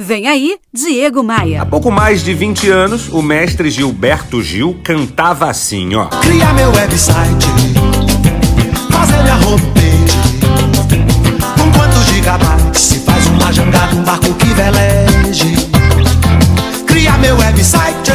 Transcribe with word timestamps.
Vem 0.00 0.28
aí, 0.28 0.54
Diego 0.72 1.24
Maia. 1.24 1.62
Há 1.62 1.66
pouco 1.66 1.90
mais 1.90 2.22
de 2.22 2.32
20 2.32 2.70
anos, 2.70 3.08
o 3.08 3.20
mestre 3.20 3.68
Gilberto 3.68 4.40
Gil 4.40 4.78
cantava 4.84 5.50
assim, 5.50 5.92
ó. 5.96 6.04
Cria 6.04 6.52
meu 6.52 6.70
website, 6.70 7.46
fazer 8.92 9.20
minha 9.24 9.34
homepage. 9.34 10.38
Com 11.58 11.72
quantos 11.76 12.04
gigabytes 12.14 12.80
se 12.80 13.00
faz 13.00 13.26
uma 13.26 13.52
jangada, 13.52 13.96
um 13.96 14.04
barco 14.04 14.32
que 14.34 14.46
veleje? 14.46 15.68
Cria 16.86 17.18
meu 17.18 17.36
website, 17.36 18.12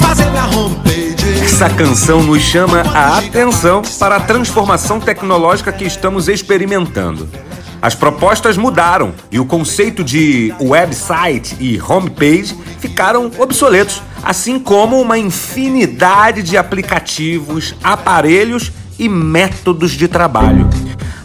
fazer 0.00 0.28
minha 0.28 0.46
homepage. 0.46 1.44
Essa 1.44 1.70
canção 1.70 2.20
nos 2.20 2.42
chama 2.42 2.80
a 2.92 3.18
atenção 3.18 3.80
para 3.96 4.16
a 4.16 4.20
transformação 4.20 4.98
tecnológica 4.98 5.72
que 5.72 5.84
estamos 5.84 6.26
experimentando. 6.26 7.28
As 7.82 7.96
propostas 7.96 8.56
mudaram 8.56 9.12
e 9.28 9.40
o 9.40 9.44
conceito 9.44 10.04
de 10.04 10.54
website 10.60 11.56
e 11.58 11.82
homepage 11.82 12.56
ficaram 12.78 13.28
obsoletos, 13.38 14.00
assim 14.22 14.56
como 14.60 15.00
uma 15.00 15.18
infinidade 15.18 16.44
de 16.44 16.56
aplicativos, 16.56 17.74
aparelhos 17.82 18.70
e 19.00 19.08
métodos 19.08 19.90
de 19.90 20.06
trabalho. 20.06 20.70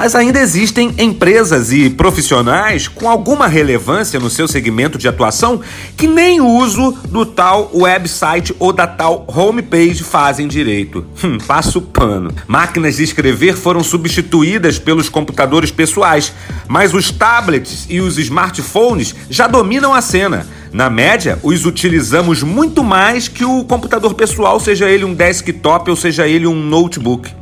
Mas 0.00 0.14
ainda 0.14 0.40
existem 0.40 0.94
empresas 0.96 1.70
e 1.74 1.90
profissionais 1.90 2.88
com 2.88 3.06
alguma 3.06 3.46
relevância 3.46 4.18
no 4.18 4.30
seu 4.30 4.48
segmento 4.48 4.96
de 4.96 5.06
atuação 5.06 5.60
que 5.94 6.06
nem 6.06 6.40
uso 6.40 6.92
do 7.10 7.26
tal 7.26 7.70
website 7.74 8.56
ou 8.58 8.72
da 8.72 8.86
tal 8.86 9.26
homepage 9.28 10.02
fazem 10.02 10.48
direito. 10.48 11.04
Hum, 11.22 11.36
passo 11.46 11.82
pano. 11.82 12.32
Máquinas 12.48 12.96
de 12.96 13.02
escrever 13.02 13.58
foram 13.58 13.84
substituídas 13.84 14.78
pelos 14.78 15.10
computadores 15.10 15.70
pessoais, 15.70 16.32
mas 16.66 16.94
os 16.94 17.10
tablets 17.10 17.84
e 17.90 18.00
os 18.00 18.16
smartphones 18.16 19.14
já 19.28 19.46
dominam 19.46 19.92
a 19.92 20.00
cena. 20.00 20.46
Na 20.72 20.88
média, 20.88 21.38
os 21.42 21.66
utilizamos 21.66 22.42
muito 22.42 22.82
mais 22.82 23.28
que 23.28 23.44
o 23.44 23.64
computador 23.64 24.14
pessoal, 24.14 24.58
seja 24.58 24.88
ele 24.88 25.04
um 25.04 25.12
desktop 25.12 25.90
ou 25.90 25.96
seja 25.96 26.26
ele 26.26 26.46
um 26.46 26.54
notebook. 26.54 27.39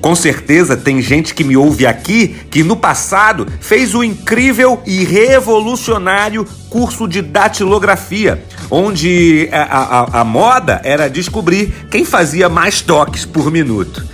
Com 0.00 0.14
certeza 0.14 0.76
tem 0.76 1.02
gente 1.02 1.34
que 1.34 1.42
me 1.42 1.56
ouve 1.56 1.86
aqui 1.86 2.36
que 2.50 2.62
no 2.62 2.76
passado 2.76 3.46
fez 3.60 3.94
o 3.94 4.04
incrível 4.04 4.80
e 4.86 5.04
revolucionário 5.04 6.46
curso 6.68 7.08
de 7.08 7.20
datilografia, 7.20 8.42
onde 8.70 9.48
a, 9.52 9.62
a, 9.62 10.20
a 10.20 10.24
moda 10.24 10.80
era 10.84 11.08
descobrir 11.08 11.72
quem 11.90 12.04
fazia 12.04 12.48
mais 12.48 12.80
toques 12.80 13.24
por 13.24 13.50
minuto. 13.50 14.06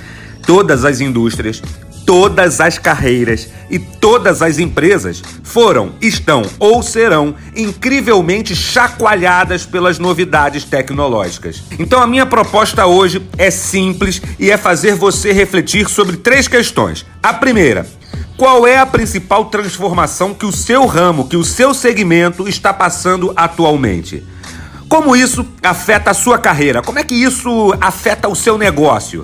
Todas 0.46 0.84
as 0.84 1.00
indústrias, 1.00 1.62
todas 2.06 2.60
as 2.60 2.78
carreiras 2.78 3.48
e 3.70 3.78
todas 3.78 4.42
as 4.42 4.58
empresas 4.58 5.22
foram, 5.42 5.92
estão 6.00 6.42
ou 6.58 6.82
serão 6.82 7.34
incrivelmente 7.56 8.54
chacoalhadas 8.54 9.64
pelas 9.64 9.98
novidades 9.98 10.64
tecnológicas. 10.64 11.62
Então 11.78 12.00
a 12.00 12.06
minha 12.06 12.26
proposta 12.26 12.86
hoje 12.86 13.26
é 13.38 13.50
simples 13.50 14.20
e 14.38 14.50
é 14.50 14.56
fazer 14.56 14.94
você 14.94 15.32
refletir 15.32 15.88
sobre 15.88 16.16
três 16.16 16.46
questões. 16.46 17.04
A 17.22 17.32
primeira, 17.32 17.86
qual 18.36 18.66
é 18.66 18.76
a 18.78 18.86
principal 18.86 19.46
transformação 19.46 20.34
que 20.34 20.46
o 20.46 20.52
seu 20.52 20.86
ramo, 20.86 21.28
que 21.28 21.36
o 21.36 21.44
seu 21.44 21.72
segmento 21.72 22.48
está 22.48 22.72
passando 22.72 23.32
atualmente? 23.36 24.24
Como 24.88 25.16
isso 25.16 25.46
afeta 25.62 26.10
a 26.10 26.14
sua 26.14 26.38
carreira? 26.38 26.82
Como 26.82 26.98
é 26.98 27.04
que 27.04 27.14
isso 27.14 27.74
afeta 27.80 28.28
o 28.28 28.34
seu 28.34 28.58
negócio? 28.58 29.22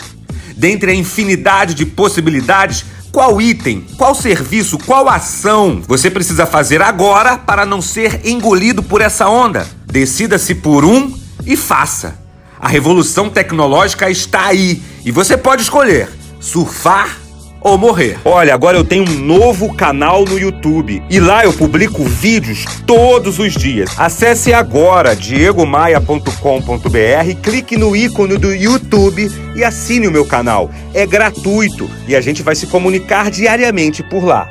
Dentre 0.60 0.90
a 0.90 0.94
infinidade 0.94 1.72
de 1.72 1.86
possibilidades, 1.86 2.84
qual 3.10 3.40
item, 3.40 3.86
qual 3.96 4.14
serviço, 4.14 4.76
qual 4.76 5.08
ação 5.08 5.82
você 5.88 6.10
precisa 6.10 6.44
fazer 6.44 6.82
agora 6.82 7.38
para 7.38 7.64
não 7.64 7.80
ser 7.80 8.20
engolido 8.26 8.82
por 8.82 9.00
essa 9.00 9.26
onda? 9.26 9.66
Decida-se 9.86 10.54
por 10.54 10.84
um 10.84 11.18
e 11.46 11.56
faça. 11.56 12.20
A 12.60 12.68
revolução 12.68 13.30
tecnológica 13.30 14.10
está 14.10 14.48
aí 14.48 14.82
e 15.02 15.10
você 15.10 15.34
pode 15.34 15.62
escolher 15.62 16.10
surfar 16.38 17.16
ou 17.60 17.76
morrer. 17.76 18.18
Olha, 18.24 18.54
agora 18.54 18.76
eu 18.76 18.84
tenho 18.84 19.08
um 19.08 19.18
novo 19.18 19.74
canal 19.74 20.24
no 20.24 20.38
YouTube 20.38 21.02
e 21.10 21.20
lá 21.20 21.44
eu 21.44 21.52
publico 21.52 22.02
vídeos 22.04 22.64
todos 22.86 23.38
os 23.38 23.52
dias. 23.52 23.90
Acesse 23.98 24.52
agora 24.52 25.14
diegomaia.com.br, 25.14 27.40
clique 27.42 27.76
no 27.76 27.94
ícone 27.94 28.36
do 28.36 28.54
YouTube 28.54 29.30
e 29.54 29.62
assine 29.62 30.08
o 30.08 30.12
meu 30.12 30.24
canal. 30.24 30.70
É 30.94 31.06
gratuito 31.06 31.88
e 32.08 32.16
a 32.16 32.20
gente 32.20 32.42
vai 32.42 32.54
se 32.54 32.66
comunicar 32.66 33.30
diariamente 33.30 34.02
por 34.02 34.24
lá. 34.24 34.48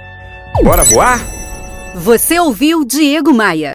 Bora 0.64 0.84
voar? 0.84 1.20
Você 1.96 2.40
ouviu 2.40 2.86
Diego 2.86 3.34
Maia. 3.34 3.68